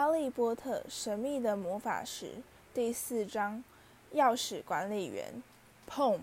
[0.00, 2.36] 哈利波特神秘的魔法石
[2.72, 3.62] 第四章，
[4.14, 5.42] 钥匙管理员。
[5.86, 6.18] 砰！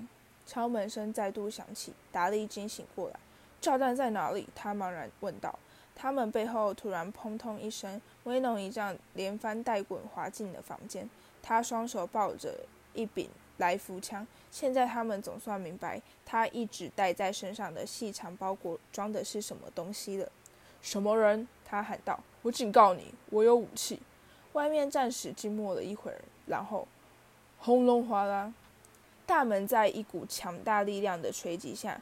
[0.47, 3.19] 敲门声再度响起，达利惊醒过来。
[3.61, 4.49] 炸弹在哪里？
[4.55, 5.59] 他茫然问道。
[5.95, 11.07] 他们背后突然砰通一声，威农一丈连翻带滚滑进了房间。
[11.43, 12.65] 他双手抱着
[12.95, 14.25] 一柄来福枪。
[14.49, 20.31] 现在他们总算明白，他一直带在身上的细长包裹装的是什么东西了。
[20.81, 21.47] 什么人？
[21.63, 22.19] 他喊道。
[22.47, 23.99] 我警告你，我有武器。
[24.53, 26.87] 外面暂时静默了一会儿，然后
[27.59, 28.53] 轰隆哗啦，
[29.25, 31.99] 大门在一股强大力量的锤击下，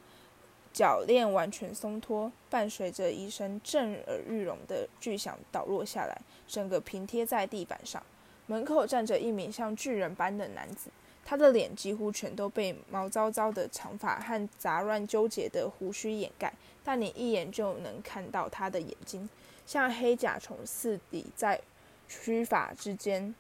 [0.71, 8.01] 铰链完全松脱，伴随着一声震耳欲聋的巨响倒落下来，整个平贴在地板上。
[8.45, 10.91] 门口站着一名像巨人般的男子，
[11.25, 16.53] 他的脸几乎全都被毛糟糟的长发和杂乱纠结的胡须掩盖，
[16.83, 19.27] 但你一眼就能看到他的眼睛。
[19.65, 21.61] 像黑甲虫似的在
[22.07, 23.33] 须发之间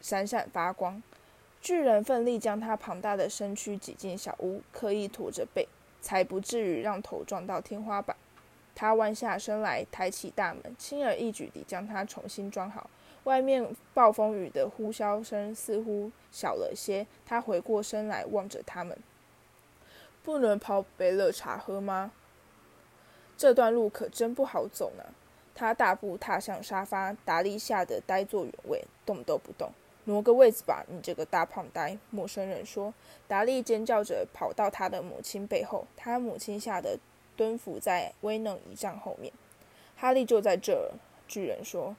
[0.00, 1.02] 闪闪发光。
[1.60, 5.68] 巨人奋力将他庞大的身躯挤进小屋，刻意驼着背，
[6.00, 8.16] 才不至于让头撞到天花板。
[8.74, 12.90] 他弯下身来，抬起大门，轻而易举地将它重新装好。
[13.24, 17.06] 外面暴风雨的呼啸声似乎小了些。
[17.24, 18.98] 他回过身来，望着他们
[20.24, 22.10] ：“不能泡杯热茶喝吗？
[23.36, 25.04] 这段路可真不好走呢。”
[25.54, 29.70] 他大步踏向沙发，达利吓得呆坐原位，动都不动。
[30.04, 31.96] 挪个位子吧，你这个大胖呆！
[32.10, 32.92] 陌生人说。
[33.28, 36.98] 达利尖叫着跑到他的母亲背后，他母亲吓得
[37.36, 39.32] 蹲伏在威能仪仗后面。
[39.96, 40.90] 哈利就在这，
[41.28, 41.94] 巨人说。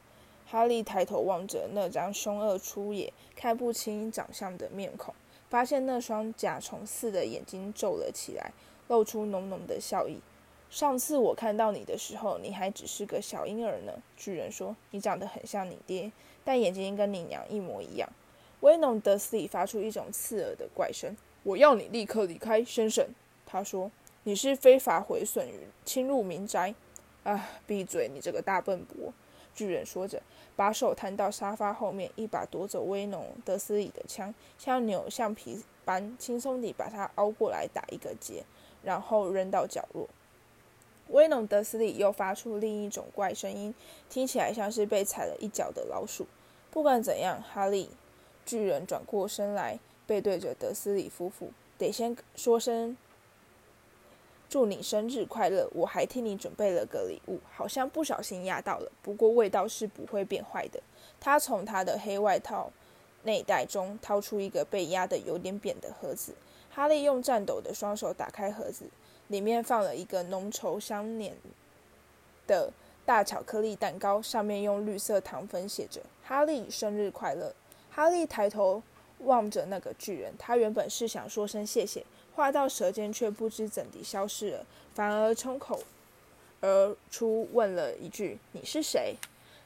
[0.45, 5.15] 哈利抬头望着那张凶恶粗野、看不清长相的面孔，
[5.49, 8.51] 发现那双甲虫似的眼睛皱了起来，
[8.89, 10.19] 露出浓浓的笑意。
[10.73, 13.93] 上次我看到你的时候，你还只是个小婴儿呢。
[14.17, 16.11] 巨人说：“你长得很像你爹，
[16.43, 18.09] 但眼睛跟你娘一模一样。”
[18.61, 23.07] 威农德斯里发出一种刺耳的怪声：“我要你立刻离开，先生。”
[23.45, 23.91] 他说
[24.25, 26.73] ：“你是非法毁损与侵入民宅。”
[27.23, 27.51] 啊！
[27.67, 29.13] 闭嘴，你这个大笨伯！
[29.53, 30.23] 巨人说着，
[30.55, 38.43] 把手摊到沙发后面，一把夺走威农德斯里的枪，像扭橡皮般轻松地把它凹过来打一个结，
[38.81, 40.09] 然后扔到角落。
[41.13, 43.73] 威农德斯里又发出另一种怪声音，
[44.09, 46.25] 听起来像是被踩了一脚的老鼠。
[46.71, 47.91] 不管怎样，哈利，
[48.43, 52.97] 巨人转过身来，背对着德斯里夫妇，得先说声
[54.49, 55.69] 祝你生日快乐。
[55.75, 60.81] 我还替你准备了个礼物，好像不小心压到了，不过味道是不会变坏的。
[61.19, 62.71] 他从他的黑外套
[63.21, 66.33] 内袋中掏出一个被压得有点扁的盒子。
[66.71, 68.85] 哈利用颤抖的双手打开盒子。
[69.33, 71.35] 里面放了一个浓稠香黏
[72.45, 72.71] 的
[73.03, 77.51] 大巧克力蛋糕，上面用绿色糖粉写着“哈利生日快乐”。
[77.89, 78.83] 哈利抬头
[79.21, 82.05] 望着那个巨人，他原本是想说声谢谢，
[82.35, 85.81] 话到舌尖却不知怎地消失了，反而冲口
[86.61, 89.15] 而出问了一句：“你是谁？”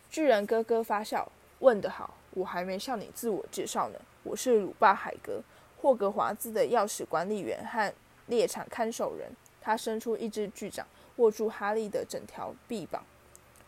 [0.10, 1.30] 巨人咯咯发笑
[1.60, 5.44] ：“问得好，我还没向你自我介绍呢，我是鲁巴海格，
[5.82, 7.94] 霍格华兹的钥匙管理员和
[8.28, 9.30] 猎场看守人。”
[9.68, 13.04] 他伸出一只巨掌，握住哈利的整条臂膀。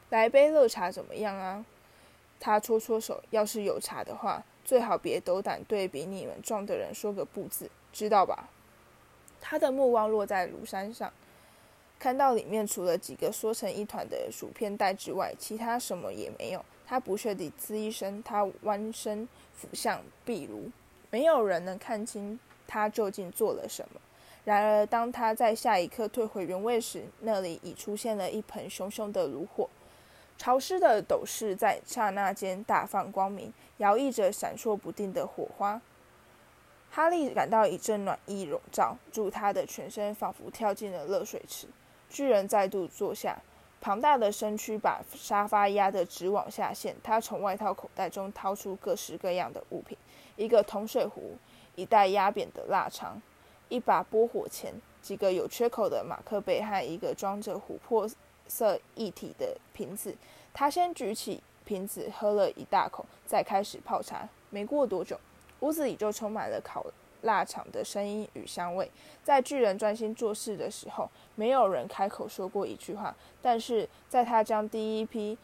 [0.10, 1.66] 来杯热茶怎么样啊？
[2.40, 8.48] 他搓搓手，要是有茶的话，最好别斗胆对比你们壮的人说个不字，知道吧？
[9.42, 11.12] 他的目光落在炉山上，
[12.00, 16.64] 看到里面除了几个缩成一团的薯片袋之外，其他什么也没有。
[16.88, 20.72] 他不屑地滋一声，他弯身俯向壁炉，
[21.12, 24.00] 没有人能看清他究竟做了什么。
[24.46, 29.70] 然而，当他在下一刻退回原位时，那里已出现了一盆熊熊的炉火，
[30.38, 35.82] 潮湿的斗室在刹那间大放光明，摇曳着闪烁不定的火花。
[36.90, 41.68] 哈利感到一阵暖意笼罩住他的全身，仿佛跳进了热水池。
[42.10, 43.40] 巨人再度坐下，
[43.80, 46.96] 庞大的身躯把沙发压得直往下陷。
[47.04, 49.96] 他从外套口袋中掏出各式各样的物品：
[50.36, 51.38] 一个铜水壶，
[51.76, 53.22] 一袋压扁的腊肠。
[53.70, 58.10] 一把拨火钳，几个有缺口的马克杯和一个装着琥珀
[58.48, 60.14] 色液体的瓶子。
[60.54, 64.28] 他先举起瓶子喝了一大口，再开始泡茶。
[64.50, 65.18] 没过多久，
[65.60, 66.86] 屋子里就充满了烤
[67.22, 68.90] 腊肠的声音与香味。
[69.24, 73.16] 在巨人专心做事的时候，没有人开口说过一句话。
[73.42, 75.38] 但是在他将第一批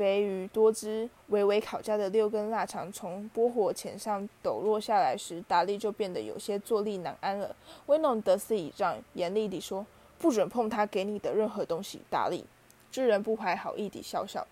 [0.00, 7.54] 肥鱼多汁、微微烤焦的六根腊肠从拨火钳上抖落下来时，达利就变得有些坐立难安了。
[7.84, 9.84] 威农德斯倚仗，严厉地说
[10.18, 12.42] ：“不准碰他给你的任何东西。”达利，
[12.90, 14.46] 巨人不怀好意地笑笑：“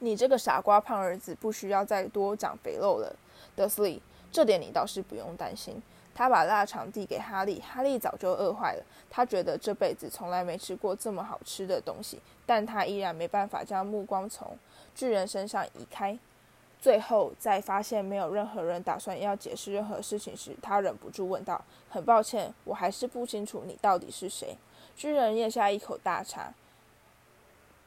[0.00, 3.16] 你这个傻瓜胖儿子不需要再多长肥肉了，
[3.56, 5.80] 德斯利，这点你倒是不用担心。
[6.14, 8.84] 他把腊肠递给哈利，哈利早就饿坏了。
[9.10, 14.56] 他觉得这辈子从来没吃过这么好吃的东西，但他依然没办法将目光从
[14.94, 16.18] 巨人身上移开。
[16.80, 24.54] 最后，在发现没有任何人打算要解释任何事情时，他忍不住问道：“很抱歉，我还是不清楚你到底是谁。”
[24.94, 26.52] 巨人咽下一口大茶，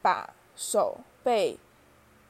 [0.01, 1.57] 把手背，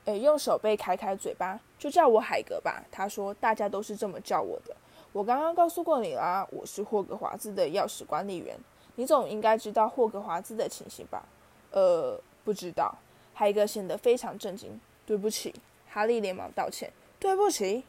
[0.04, 2.84] 诶，用手背开开嘴巴，就叫我海格吧。
[2.92, 4.76] 他说：“大家都是这么叫我的。
[5.18, 8.56] 我刚刚告诉过你啦，我是霍格华兹的钥匙管理员。
[8.98, 11.26] 你总应该知道霍格华兹的情形吧
[11.74, 12.96] ？”“呃，不知道。”
[13.34, 14.80] 海格显得非常震惊。
[15.08, 15.52] “对不起。”
[15.90, 17.84] 哈利连忙道歉：“对不起！”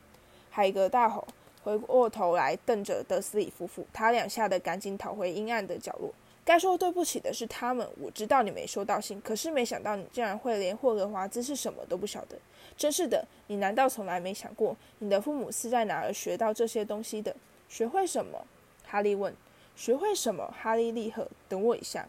[0.48, 1.28] 海格大吼，
[1.62, 3.86] 回过头来瞪着德斯里夫妇。
[3.92, 6.10] 他俩吓得赶紧逃回阴暗的角落。
[6.48, 7.86] 该说对不起的是他们。
[8.00, 12.38] 我知道你没收到信，可是没想到你竟然会连霍格华兹是什么都不晓得。
[12.74, 17.36] 真是的，你难道从来没想过你的父母是在哪儿学到这些东西的？
[17.68, 18.46] 学会什么？
[18.86, 19.34] 哈利问。
[19.76, 20.50] 学会什么？
[20.58, 22.08] 哈利立刻等我一下。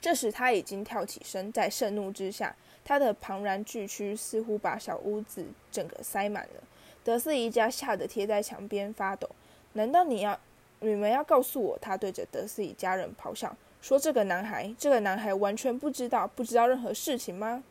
[0.00, 2.56] 这时他已经跳起身，在盛怒之下。
[2.82, 6.62] 他的庞然巨躯似乎把小屋子整个塞满了。
[7.04, 9.30] 德斯一家吓得贴在墙边发抖。
[9.74, 10.36] 难道你要、
[10.80, 11.78] 你们要告诉我？
[11.78, 17.62] 他对着德斯一家人咆哮说：“这个男孩，这个男孩完全不知道、不知道任何事情吗？”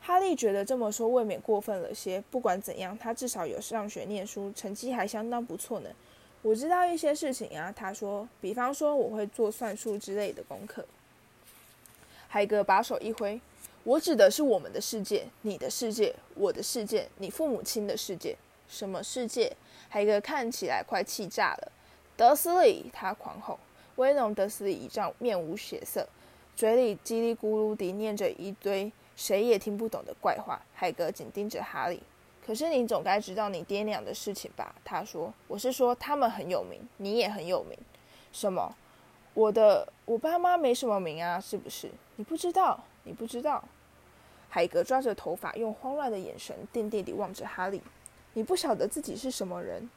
[0.00, 2.22] 哈利觉得这么说未免过分了些。
[2.30, 5.88] 不管怎样，他至少有上学念书，成绩还相当不错呢。
[6.42, 10.84] 我知道一些事情啊，他说，比方说我会做算术之类的功课。
[12.28, 13.40] 海格把手一挥。
[13.84, 18.36] 我指的是我们的世界，你的世界，我的世界，你父母亲的世界。
[18.68, 19.56] 什么世界？
[19.88, 21.72] 海格看起来快气炸了。
[22.16, 23.58] 德斯里，他狂吼。
[23.96, 26.08] 威农德斯里一丈面无血色，
[26.56, 30.60] 嘴里叽里咕噜地念着一堆谁也听不懂的怪话。
[30.74, 32.02] 海格紧盯着哈利。
[32.44, 34.74] 可是你总该知道你爹娘的事情吧？
[34.84, 35.32] 他说。
[35.48, 37.78] 我是说他们很有名，你也很有名。
[38.32, 38.74] 什么？
[39.32, 41.90] 我的我爸妈没什么名啊，是不是？
[42.16, 42.84] 你不知道？
[43.04, 43.64] 你不知道？
[44.48, 47.82] 海格抓着头发，用慌乱的眼神定定地望着哈利。
[48.34, 49.88] 你不晓得自己是什么人？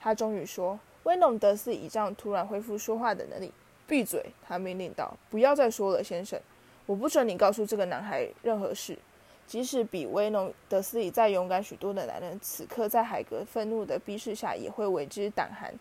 [0.00, 3.52] 他终于说：“威农德斯倚仗突然恢复说话的能力，
[3.86, 6.40] 闭嘴！”他命令道：“不要再说了，先生。
[6.86, 8.98] 我不准你告诉这个男孩任何事，
[9.46, 15.72] 即使比威农德斯里再勇敢许多的男人，此刻在海格愤怒的逼视下，也会为之胆寒。”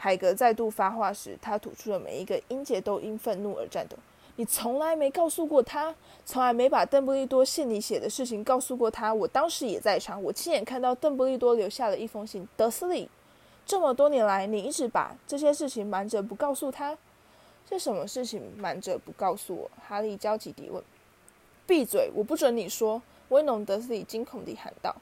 [0.00, 3.96] 海格再度发话时，他吐出的每一个音节都因愤怒而颤抖。
[4.36, 5.92] 你从来没告诉过他，
[6.24, 9.12] 从来没把邓布利多信里写的事情告诉过他。
[9.12, 12.46] 我当时也在场，我亲眼看到邓布利多留下了一封信。
[12.56, 13.10] 德斯里，
[13.68, 16.96] 这么多年来，你一直把这些事情瞒着不告诉他。
[17.68, 19.70] 是什么事情瞒着不告诉我？
[19.86, 20.82] 哈利焦急地问。
[21.66, 22.10] 闭嘴！
[22.14, 23.02] 我不准你说。
[23.28, 24.96] 威农德斯里惊恐地喊道。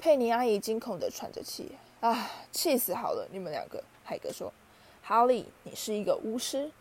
[0.00, 1.70] 佩妮阿姨惊恐地喘着气。
[2.00, 3.24] 啊，气死好了！
[3.30, 3.80] 你们两个。
[4.02, 4.52] 海格说。
[5.00, 6.72] 哈利，你是一个巫师。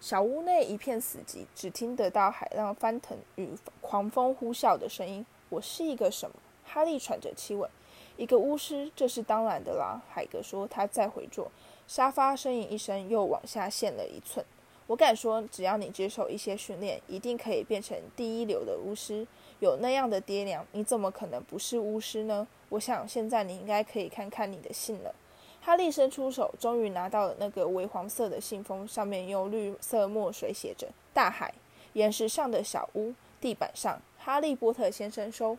[0.00, 3.48] 小屋内一片死寂，只听得到海浪翻腾与
[3.80, 5.24] 狂风呼啸的声音。
[5.50, 6.34] 我是一个什么？
[6.64, 7.70] 哈利喘着气问。
[8.16, 10.00] 一个巫师，这是当然的啦。
[10.10, 10.66] 海格说。
[10.66, 11.50] 他再回坐
[11.86, 14.44] 沙发，呻吟一声，又往下陷了一寸。
[14.86, 19.26] 我敢说，只要你接受一些训练，一定可以变成第一流的巫师。
[19.60, 22.46] 有那样的爹娘，你怎么可能不是巫师呢？
[22.68, 25.14] 我想，现在你应该可以看看你的信了。
[25.60, 31.54] 哈利伸出手，终于拿到了那个微黄色的信封，上面用绿色墨水写着“大海”。
[31.94, 35.56] 岩石上的小屋，地板上，哈利波特先生收。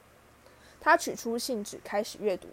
[0.84, 2.50] 他取出信纸，开始阅读：“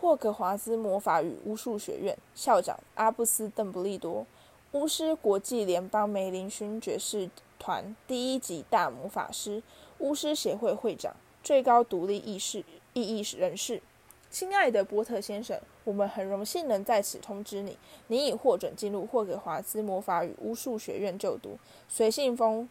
[0.00, 4.26] 霍格华兹魔法与巫术学院校长阿布斯·邓布利多，
[4.72, 9.62] 巫师国际联邦梅林勋爵士团第一级大魔法师，
[9.98, 11.14] 巫师协会会长，
[11.44, 12.64] 最高独立意识
[12.94, 13.82] 意义人士。”
[14.30, 17.76] 亲爱的波特先生，我们很荣幸能在此通知你，
[18.06, 21.58] 你已获准进入霍格华兹魔法与巫术学院就读。
[21.90, 22.66] 随信封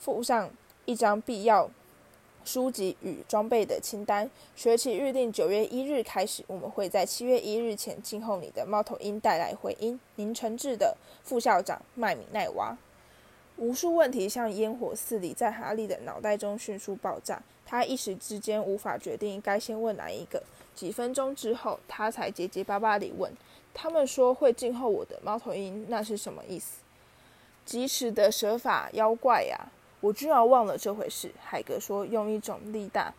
[0.00, 0.50] 附上
[0.84, 1.70] 一张必要
[2.46, 4.30] 书籍与装备的清单。
[4.54, 9.98] 学期预定九月一日开始，我们会在七月一日前静候你的猫头鹰带来回音。
[10.14, 12.78] 您诚挚的副校长麦米奈娃。
[13.56, 20.42] 无数问题像烟火似的在哈利的脑袋中迅速爆炸，他一时之间无法决定该先问哪一个。
[20.74, 23.32] 几分钟之后，他才结结巴巴地问
[23.72, 26.80] ：“他们说会静候我的猫头鹰，那是什么意思？”
[27.64, 29.72] 及时的蛇法妖怪呀！
[30.00, 31.30] 我居然忘了这回事。
[31.42, 33.12] 海格说，用一种力大、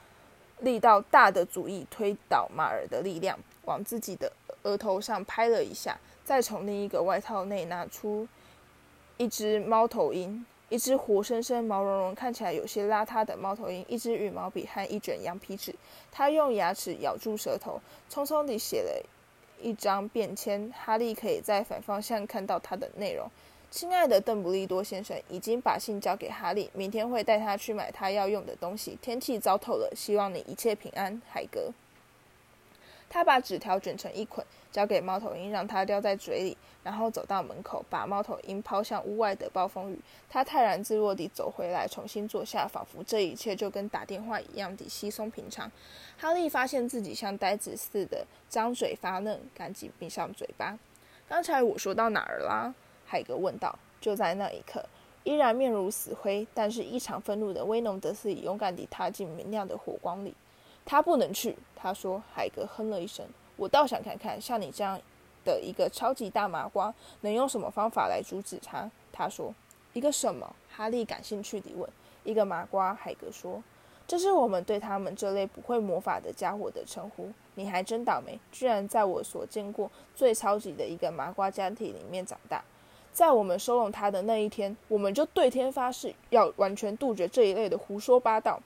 [0.59, 4.31] 力道大的主意推倒马尔的力量，往自己的
[4.63, 8.27] 额头上拍了一下，再从另一个外套内拿出
[9.17, 15.73] 一只猫头鹰，一只活生生、毛茸茸、看起来有些邋遢的猫头鹰，一支羽毛笔和一卷羊皮纸。
[16.11, 19.03] 他用牙齿咬住舌头，匆匆地写了
[19.61, 20.71] 一张便签。
[20.77, 23.29] 哈利可以在反方向看到它的内容。
[23.77, 28.97] 亲爱的邓布利多先生已经把信交给哈利，明天会带他去买他要用的东西。
[29.03, 31.71] 天气糟透了，希望你一切平安，海格。
[33.07, 39.99] 他把纸条卷成一捆，交给猫头鹰，让它叼在嘴里，然后走到门口，把猫头鹰抛向屋外的暴风雨。
[40.27, 45.71] 他泰然自若地走回来，重新坐下，仿佛这一切就跟打电话一样的稀松平常。
[46.17, 50.79] 哈利发现自己像呆子似的张嘴发愣，赶紧闭上嘴巴。
[51.29, 52.73] 刚才我说到哪儿啦？
[53.07, 53.73] 海格问道。
[53.99, 54.85] 就在那一刻，
[55.23, 60.35] 依然面如死灰，但是异常愤怒的威农德斯勇敢地踏进明亮的火光里。
[60.85, 62.21] 他不能去，他说。
[62.31, 63.25] 海格哼了一声。
[63.55, 65.01] 我倒想看看，像你这样
[65.43, 68.89] 的一个超级大麻瓜，能用什么方法来阻止他？
[69.11, 69.51] 他说。
[69.93, 70.55] 一个什么？
[70.69, 71.89] 哈利感兴趣地问。
[72.23, 73.63] 一个麻瓜，海格说。
[74.07, 77.29] 这是我们对他们这类不会魔法的家伙的称呼。
[77.55, 82.63] 你还真倒霉，居然在我所见过最超级的一个麻瓜家庭里面长大。
[83.17, 88.61] 在我们收容他的那一天，我们就对天发誓，要完全杜绝这一类的胡说八道。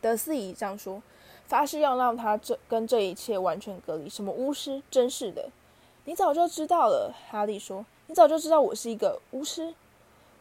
[0.00, 1.02] 德斯姨这样说。
[1.44, 4.08] 发誓要让他这跟这一切完全隔离。
[4.08, 4.82] 什么巫师？
[4.90, 5.50] 真是的！
[6.06, 7.84] 你早就知道了，哈利说。
[8.06, 9.74] 你早就知道我是一个巫师？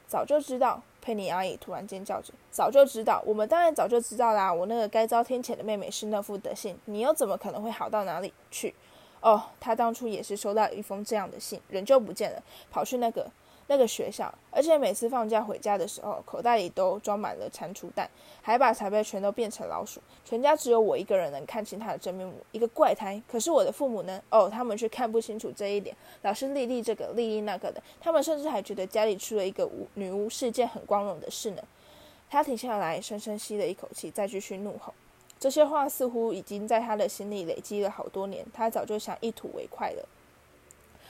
[0.08, 0.82] 早就知道。
[1.02, 2.34] 佩妮阿姨突然尖叫着。
[2.50, 3.22] 早就知道。
[3.26, 4.54] 我们当然早就知道啦。
[4.54, 8.74] 我那个该遭天谴的妹妹是那副德性，你又怎么可能会好到哪里去？
[9.22, 13.30] 哦，他当初也是收到一封这样的信，人就不见了，跑去那个。
[13.70, 18.10] 那个学校，而且每次放假回家的时候，口袋里都装满了蟾蜍蛋，
[18.42, 20.00] 还把茶杯全都变成老鼠。
[20.24, 23.22] 全家只有我一个人能看清他的真面目，一个怪胎。
[23.28, 24.24] 可是我的父母呢？
[24.30, 27.84] 哦，他们却看不清楚这一点，老是丽丽这个丽丽那个的。
[28.00, 31.62] 他们甚至还觉得家里出了一个巫女巫是件很光荣的事呢。
[32.30, 34.94] 他停下来，深深吸了一口气，再继续怒吼。
[35.40, 40.08] 这些话似乎已经在他的心里累积了好多年，他早就想一吐为快了。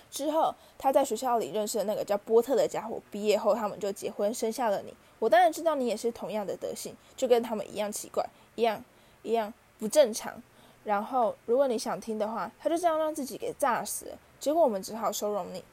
[0.09, 3.01] 之后，他在学校里认识了那个叫波特的家伙。
[3.11, 4.93] 毕业后，他们就结婚，生下了你。
[5.19, 8.83] 我当然知道你也是同样的德性，就跟他们一样奇怪，一样
[9.23, 10.41] 一样不正常。
[10.83, 14.17] 然后，如果你想听的话，他就这样让自己给炸死了。
[14.39, 15.63] 结果我们只好收容你。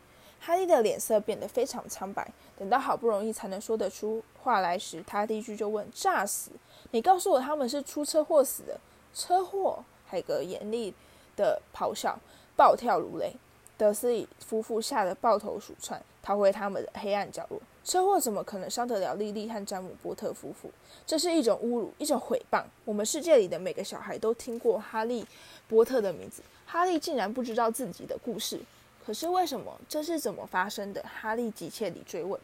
[0.40, 2.28] 哈利的脸色变得非常苍白。
[2.58, 6.50] 等到好不容易才能说得出话来时，他第一句就问：“炸死？
[6.94, 8.78] 你告诉我他们是出车祸死的？
[9.12, 10.94] 车祸？”海格严厉
[11.36, 12.16] 的咆哮，
[12.56, 13.34] 暴跳如雷。
[13.76, 17.60] 德斯里夫妇吓得抱头鼠窜，逃回他们的黑暗角落。
[17.82, 20.70] 车祸怎么可能伤得了莉莉和詹姆波特夫妇？
[21.04, 22.62] 这是一种侮辱，一种毁谤。
[22.84, 25.26] 我们世界里的每个小孩都听过哈利
[25.66, 28.60] 波特的名字，哈利竟然不知道自己的故事。
[29.04, 29.76] 可是为什么？
[29.88, 31.02] 这是怎么发生的？
[31.02, 32.40] 哈利急切地追问。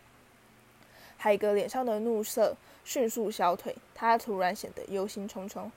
[1.22, 5.70] 海格脸上的怒色迅速消退，他突然显得忧心忡忡。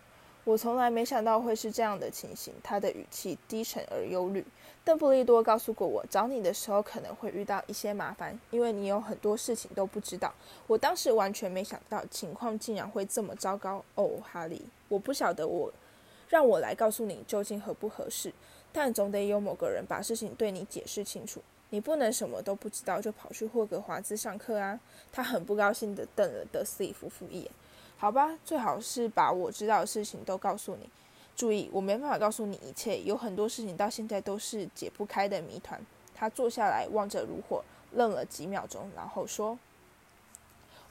[0.45, 2.53] 我从来没想到会是这样的情形。
[2.63, 4.45] 他的语气低沉而忧虑。
[4.85, 10.33] 邓布利多告诉过我，找你的时候可能会遇到一些麻烦，因为你有很多事情都不知道。
[10.65, 13.83] 我当时完全没想到情况竟然会这么糟糕。
[13.95, 15.69] 哦，哈利，我不晓得我
[16.29, 18.31] 让我来告诉你究竟合不合适，
[18.71, 21.41] 但总得有某个人把事情对你解释清楚。
[21.73, 24.79] 你不能什么都不知道就跑去霍格华兹上课啊！
[25.11, 27.49] 他很不高兴地瞪了德斯里夫妇一眼。
[27.97, 30.87] 好吧，最好是把我知道的事情都告诉你。
[31.35, 35.83] 注意，我没办法告诉你一切，有很多事情到现在都是解不开的谜团。
[36.13, 37.63] 他坐下来，望着炉火，
[37.93, 39.57] 愣了几秒钟，然后说：“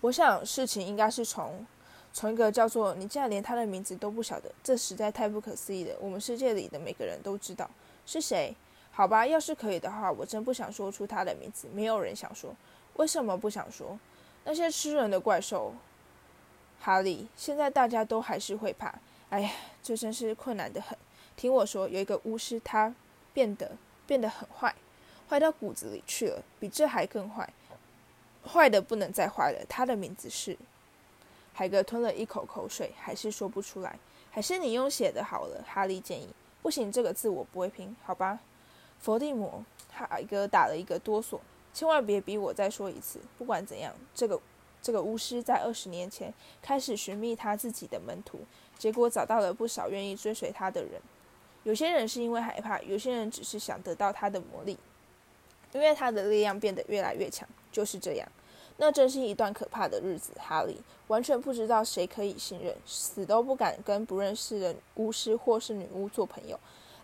[0.02, 1.64] 我想事情应该是从
[2.12, 2.92] 从一个叫做……
[2.96, 5.94] 你竟然连他的名字都不晓得，这实在太不可思议了。
[6.00, 7.70] 我们世界里的每个人都知道
[8.04, 8.52] 是谁。
[8.92, 11.66] 好吧，要是可以的话，我真不想说出他的名字。
[11.72, 12.54] 没有人想说，
[12.94, 13.98] 为什么不想说？
[14.44, 15.72] 那些吃人的怪兽，
[16.78, 18.94] 哈利，现在大家都还是会怕。”
[19.30, 19.50] 哎呀，
[19.82, 20.98] 这真是困难的很。
[21.36, 22.94] 听我说，有一个巫师，他
[23.32, 23.72] 变得
[24.06, 24.74] 变得很坏，
[25.26, 27.50] 坏到骨子里去了，比这还更坏，
[28.46, 29.64] 坏的不能再坏了。
[29.66, 30.58] 他的名字是……
[31.54, 33.98] 海格吞了一口口水，还是说不出来。
[34.30, 36.28] 还是你用写的好了，哈利建议。
[36.60, 38.38] 不行，这个字我不会拼，好吧？
[39.02, 41.38] 伏地魔，海格打了一个哆嗦，
[41.74, 43.20] 千万别逼我再说一次。
[43.36, 44.40] 不管怎样，这个
[44.80, 46.32] 这个巫师在二十年前
[46.62, 48.38] 开始寻觅他自己的门徒。
[48.78, 51.00] 结果找到了不少愿意追随他的人，
[51.64, 54.78] 有些人是因为害怕，有些人只是想得到他的魔力，
[55.72, 57.48] 因为他的力量变得越来越强。
[57.70, 58.28] 就是这样，
[58.76, 60.32] 那真是一段可怕的日子。
[60.38, 66.58] 哈利完全不知道谁可以信任，死都不敢跟不认识的巫师或是女巫做朋友，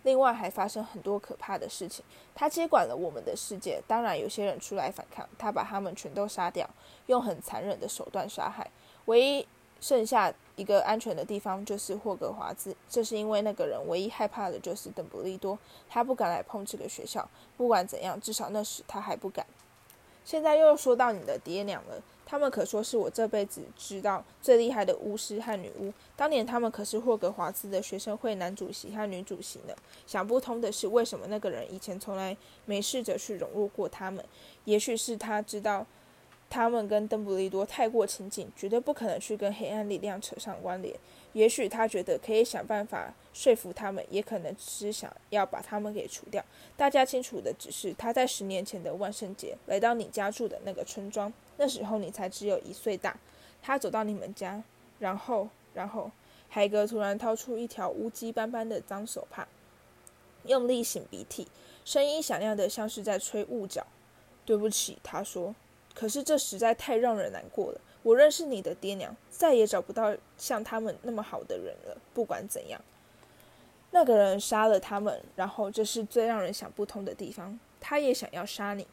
[0.09, 2.03] 另外还发生很多可怕的事情。
[2.35, 6.67] 他接管了我们的世界，当然有些人出来反抗，他把他们全都杀掉，
[7.09, 8.71] 用很残忍的手段杀害。
[9.05, 9.47] 唯一
[9.83, 15.59] 剩下一个安全的地方就是霍格华兹，这是因为那个人唯一害怕的就是邓布利多，
[15.91, 17.29] 他不敢来碰这个学校。
[17.59, 19.45] 不管怎样，至少那时他还不敢。
[20.25, 22.03] 现在又说到你的爹娘了。
[22.31, 25.91] 他们可说是我这辈子知道最厉害的巫师和女巫。
[26.15, 29.75] 当年他们可是霍格华兹的学生会男主席和女主席呢。
[30.07, 34.23] 想不通的是，为什么那个人以前从来没试着去融入过他们？
[34.67, 35.87] 也许是他知道。
[36.51, 40.97] 他们跟邓布利多太过亲近，绝对不可能去跟黑暗力量扯上关联。
[41.33, 46.45] 也许他觉得可以想办法说服他们，也可能只是想要把他们给除掉。
[46.77, 53.17] 大家清楚的只是，他在十年前的万圣节来到你家住的那个村庄，那时候你才只有一岁大。
[53.63, 54.63] 他走到你们家，
[54.99, 56.11] 然后，然后，
[56.49, 59.47] 海格突然掏出一条乌鸡斑斑的脏手帕，
[60.45, 61.49] 用力擤鼻涕，
[61.85, 63.87] 声音响亮的像是在吹雾角。
[64.45, 65.55] 对不起，他说。
[65.95, 67.81] 可是这实在太让人难过了。
[68.09, 71.95] 我认识你的爹娘，再也找不到像他们那么好的人了。
[72.15, 72.81] 不管怎样，
[73.91, 77.61] 那个人杀了他们，然后这是最让人想不通的地方。
[77.79, 78.87] 他也想要杀你，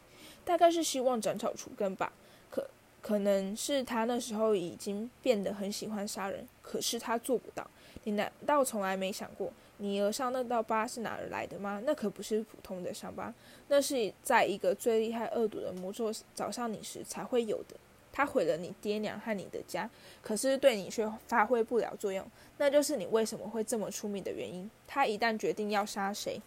[0.43, 2.11] 大概是希望斩草除根吧。
[2.49, 2.67] 可
[3.01, 7.65] 可能是他那时候已经变得很喜欢杀人，可是他做不到。
[8.03, 9.49] 你难道从来没想过？
[9.77, 11.81] 你额上那道疤是哪儿来的吗？
[11.85, 13.33] 那可不是普通的伤疤，
[13.69, 17.77] 那是在一个最厉害恶毒的魔咒找上你时才会有的。
[18.15, 19.89] 他毁了你爹娘和你的家，
[20.21, 22.25] 可是对你却发挥不了作用，
[22.57, 24.71] 那就是你为什么会这么出名的原因。
[24.87, 26.41] 他一旦决定要杀谁，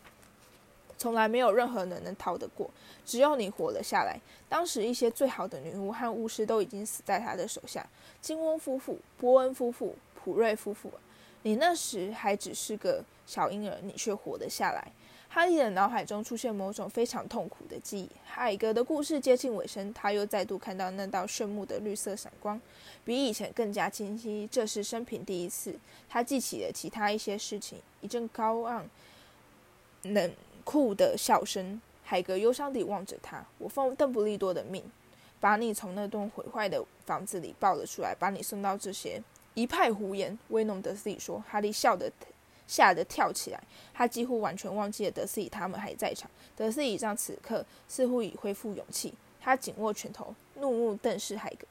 [0.97, 2.71] 从来没有任何人能逃得过，
[3.05, 4.19] 只有你活了下来。
[4.49, 7.87] 当时一些最好的女巫和巫师都已经死在他的手下，
[8.23, 10.91] 金翁夫妇、波恩夫妇、普瑞夫妇。
[11.43, 13.05] 你那时还只是个。
[13.29, 14.91] 小婴儿，你却活了下来。
[15.38, 18.11] 哈利的脑海中出现某种非常痛苦的记忆。
[18.25, 22.61] 海格的故事接近尾声，他又再度看到那道炫目的绿色闪光，
[23.04, 24.49] 比以前更加清晰。
[24.50, 25.78] 这是生平第一次。
[26.09, 27.78] 他记起了其他一些事情。
[28.00, 28.85] 一阵高昂、
[30.02, 30.33] 冷
[30.64, 31.81] 酷的笑声。
[32.03, 34.83] 海格忧伤地望着他：“我奉邓布利多的命，
[35.38, 39.22] 把你从那栋毁坏的房子里抱了出来，把你送到这些
[39.55, 41.40] 一派胡言。”威农德斯里说。
[41.48, 42.11] 哈利笑得。
[42.68, 43.61] 吓得跳起来，
[43.92, 46.31] 他几乎完全忘记了德斯里他们还在场。
[46.54, 51.66] 德斯里让此刻似乎已恢复勇气，他紧握拳头，怒目瞪视海格。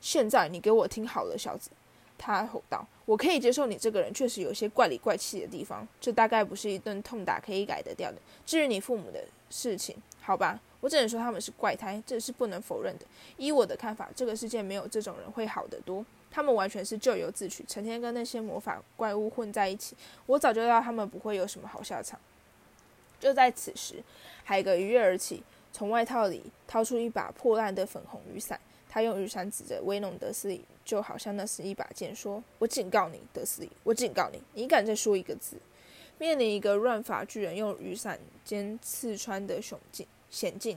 [0.00, 1.70] 现在你给我听好了，小子，
[2.18, 8.18] 他吼道：“我可以接受你这个人确实有些怪里怪气的地方，这大概不是一顿痛打可以改得掉的。
[8.44, 13.04] 至于你父母的事情，好吧，我只能说他们是怪胎，这是不能否认的。
[13.36, 19.96] 依我的看法，这个世界没有这种人会好得多。”他们完全是咎由自取，成天跟那些魔法怪物混在一起。
[20.26, 22.18] 我早就知道他们不会有什么好下场。
[23.18, 24.02] 就在此时，
[24.44, 28.58] 海格一跃而起，从外套里掏出一把破烂的粉红雨伞。
[28.88, 35.56] 他用雨伞指着威农德斯里，就好像那是一把剑，说：“我警告你，德斯里，我警告你，你敢再说一个字，
[36.18, 40.76] 面临一个乱发巨人用雨伞尖刺穿的雄境险境，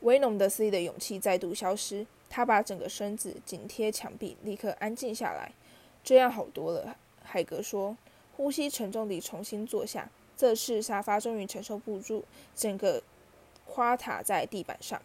[0.00, 5.52] 威农德斯利的勇气再度消失。”他把整个身子紧贴墙壁，立刻安静下来。
[6.02, 7.94] 这样好多了，海格说，
[8.34, 10.08] 呼吸沉重地重新坐下。
[10.34, 12.24] 这次沙发终于承受不住，
[12.56, 13.02] 整个
[13.66, 15.02] 垮塌在地板上。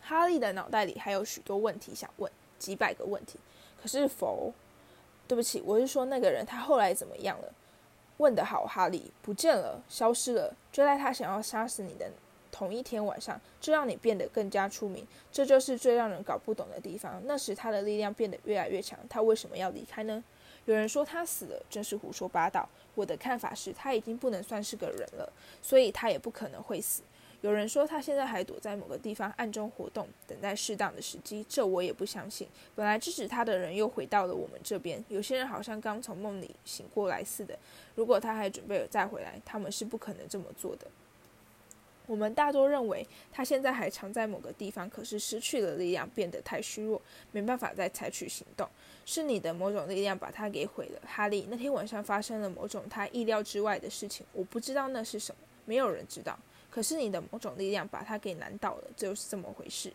[0.00, 3.38] 哈利的脑袋里还有许多问题想问，几百个问题。
[3.80, 4.54] 可是否？
[5.28, 7.52] 对不起，我是说那个人，他后来怎么样了？
[8.16, 10.56] 问得好，哈利，不见了，消失了。
[10.72, 12.10] 就在他想要杀死你的。
[12.52, 17.20] 同一天晚上，这让你变得更加出名，这就是最让人搞不懂的地方。
[17.24, 20.22] 那时他的力量变得越来越强，他为什么要离开呢？
[20.66, 22.68] 有人说他死了，真是胡说八道。
[22.94, 27.02] 我的看法是他已经不能算是个人了，所以他也不可能会死。
[27.40, 32.46] 有人说他现在还躲在某个地方暗中活动，等待适当的时机，这我也不相信。
[32.76, 37.58] 本来支持他的人又回到了我们这边，有些人好像刚从梦里醒过来似的。
[37.96, 40.86] 如果他还准备再回来，他们是不可能这么做的。
[42.06, 48.68] 我们大多认为他现在还藏在某个地方，可是失去了力量，变得太虚弱，没办法再采取行动。
[49.06, 51.46] 是你的某种力量把他给毁了，哈利。
[51.48, 56.38] 那天晚上发生了某种他意料之外的事情，我不知道那是什么，没有人知道。
[56.70, 59.92] 可是你的某种力量把他给难倒了，就是这么回事。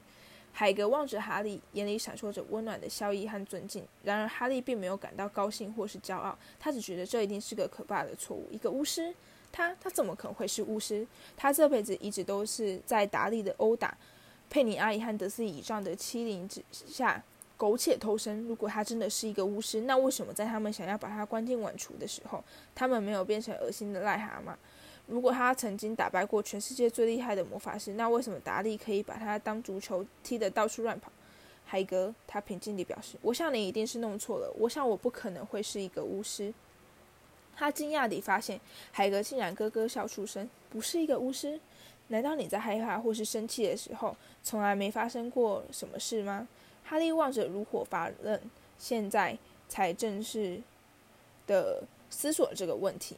[0.53, 3.85] 海格望着哈利，眼里闪烁着温暖的笑意和尊敬。
[4.03, 8.47] 然而哈利并没有感到高兴或是骄傲，他只觉得这一定是个可怕的错误。
[8.51, 9.13] 一个巫师。
[9.57, 11.05] 他他怎么可能会是巫师？
[11.35, 13.97] 他这辈子一直都是在达利的殴打、
[14.51, 17.23] 佩妮阿姨和德斯以上的欺凌之下
[17.57, 18.43] 苟且偷生。
[18.43, 22.43] 如果他真的是一个巫师，那为什么在他们想要把他关进碗橱的时候，
[22.75, 24.53] 他们没有变成恶心的癞蛤蟆？
[25.07, 31.11] 如果他曾经打败过全世界最厉害的魔法师，那为什么达利可以把他当足球踢得到处乱跑？
[31.65, 34.53] 海格，他平静地表示：“我想你一定是弄错了。
[34.59, 36.53] 我想我不可能会是一个巫师。”
[37.59, 41.59] 他惊讶地发现，海格竟然咯咯笑出声：“不是一个巫师？
[42.09, 46.47] 难道你在害怕或是生气的时候，从来没发生过什么事吗？”
[46.85, 48.39] 哈利望着如火发愣，
[48.77, 49.35] 现在
[49.67, 50.61] 才正式
[51.47, 53.17] 的思索这个问题。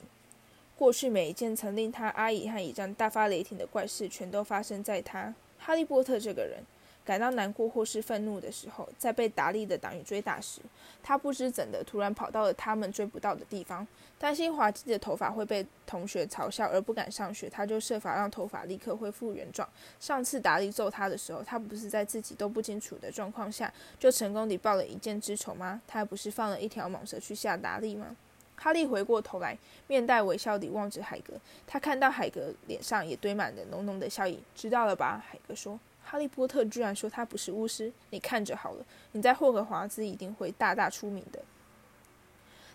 [0.77, 6.63] 过去每一件曾令他阿姨和姨丈大发雷霆的怪事，全都发生在他哈利波特这个人。
[7.05, 10.61] 感到难过或是愤怒的时候，在被达利的党羽追打时，
[11.01, 13.87] 他不知怎的突然跑到了他们追不到的地方。
[14.19, 19.67] 担心滑稽的头发会被同学嘲笑而不敢上学，他就设法让头发立刻恢复原状。
[19.99, 25.81] 上次达利揍他的时候，他不是在自己都不清楚的状况下就成功地报了一箭之仇吗？
[25.87, 28.15] 他不是放了一条蟒蛇去吓达利吗？
[28.57, 29.57] 哈利回过头来，
[29.87, 31.35] 面带微笑地望着海格。
[31.65, 34.37] 他看到海格脸上也堆满了浓浓的笑意。
[34.53, 35.23] 知道了吧？
[35.25, 35.79] 海格说。
[36.09, 41.39] 哈利波特居然说他不是巫师，你看着好了，你在霍格华兹一定会大大出名的。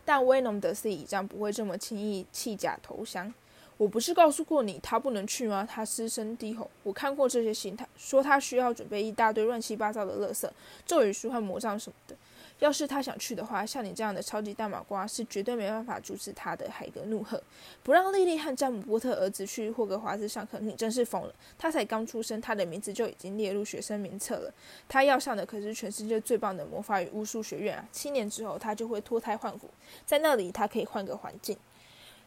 [0.04, 3.34] 但威农德斯倚仗不会这么轻易弃甲投降。
[3.76, 5.66] 我不是告诉过你他不能去吗？
[5.68, 6.70] 他失声低吼。
[6.84, 10.48] 我看过这些信，他说他需要准备一大堆乱七八糟的垃圾、
[10.86, 12.14] 咒语书和魔杖什么的。
[12.60, 16.70] 要是他想去的话，像你这样的超级大马瓜是绝对没办法阻止他的。
[16.70, 17.40] 海格怒喝
[17.82, 21.34] ：“不让莉莉和詹姆波特儿子去霍格华兹上课，你真是疯了！
[21.58, 24.54] 他才刚出生，他的名字就已经列入学生名册了。
[24.88, 27.86] 他要上的可是全世界最棒的魔法与巫术学院啊！
[27.92, 29.68] 七年之后，他就会脱胎换骨，
[30.06, 31.56] 在那里他可以换个环境，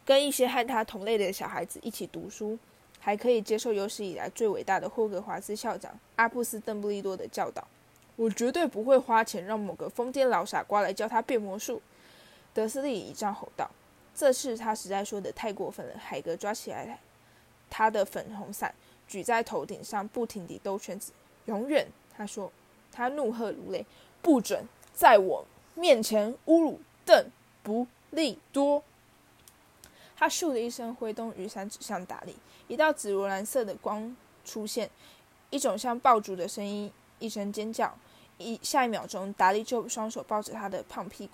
[0.06, 2.60] 跟一些和他同类的小孩子一起读书，
[3.00, 7.68] 还可以接受有史以来最伟大的霍格华兹校长阿布斯·邓布利多的教导。”
[8.18, 11.82] 我绝对不会花钱让某个疯癫老傻瓜来教他变魔术。”
[12.54, 13.72] 德斯利一仗吼道。
[14.14, 15.98] 这次他实在说的太过分了。
[15.98, 17.00] 海格抓起来
[17.70, 18.74] 他的粉红伞，
[19.08, 21.12] 举在头顶上，不停地兜圈子。
[21.46, 22.52] 永远，他说，
[22.92, 23.86] 他怒喝如雷
[24.24, 27.30] ：“不准在我面前侮辱邓
[27.62, 28.84] 布利多！”
[30.18, 32.36] 他咻的一声挥动雨伞，指向达利。
[32.68, 34.90] 一道紫罗兰色的光出现，
[35.52, 37.96] 一种像爆竹的声音，一声尖叫。
[38.38, 41.34] 一下一秒钟，达利就双手抱着他的胖屁股，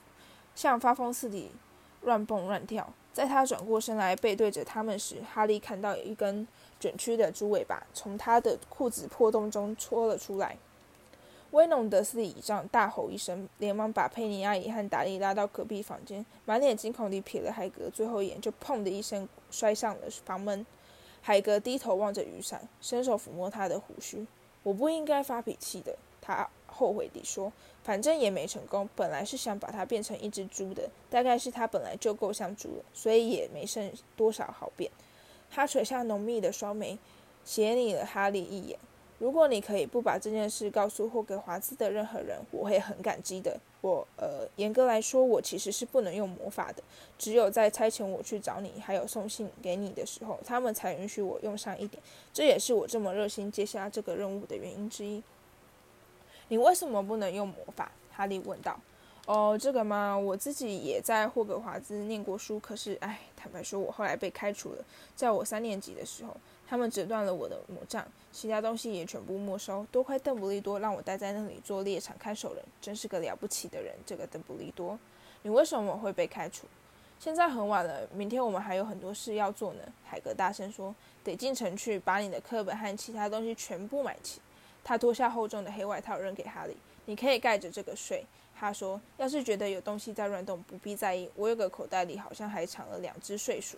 [0.56, 1.52] 像发疯似的
[2.02, 2.92] 乱蹦乱跳。
[3.12, 6.48] 在他转过身来背对着他们时，哈利看到有一根
[6.80, 10.58] 卷曲的猪尾巴从他的裤子破洞中戳了出来。
[11.52, 20.66] 威农德斯倚仗大吼一声，连忙把佩妮阿姨和达利拉到隔壁房间，满脸惊恐地瞥了海格最后一眼，就砰的一声摔上了房门。
[21.22, 24.26] 海格低头望着雨伞，伸手抚摸他的胡须。
[24.64, 26.50] 我不应该发脾气的，他。
[26.74, 28.90] 后悔地说：“反正也没成功。
[28.96, 34.92] 本来是想把它变成一只猪的，大概是它本来就够像猪了，所以也没剩多少好变。”
[35.56, 36.98] 他垂下浓密的双眉，
[37.46, 38.80] 斜睨了哈利一眼。
[39.20, 43.58] 如果你可以不把这件事告诉霍格华兹的任何人，我会很感激的。
[43.80, 46.82] 我，呃，严格来说，我其实是不能用魔法的。
[47.18, 52.02] 只有在差遣我去找你，还有送信给你的时候，他们才允许我用上一点。
[52.34, 55.22] 这也是我这么热心接下这个任务的原因之一。
[56.48, 57.92] 你为什么不能用魔法？
[58.12, 58.80] 哈利问道。
[59.26, 64.84] 哦，这个嘛，我自己也在霍格华兹念过书，可是，哎，坦白说，我后来被开除了。
[65.16, 66.36] 在我三年级的时候，
[66.68, 69.88] 他们折断了我的魔杖，其他东西也全部没收。
[69.90, 73.96] 多亏邓布利多让我待在那里做猎场看守人，真是个了不起的人。
[74.06, 75.00] 这个邓布利多，
[75.44, 76.68] 你为什么会被开除？
[77.18, 79.84] 现在很晚了，明天我们还有很多事要做呢。
[80.04, 84.42] 海格大声说：“得进城去，把你的课本和其他东西全部买齐。”
[84.84, 91.30] 他脱下厚重的黑外套，扔给哈利：“你可以盖着这个睡。”他说：“要是觉得有东西在乱动，不必在意。
[91.36, 93.78] 我有个口袋里好像还藏了两只睡鼠。”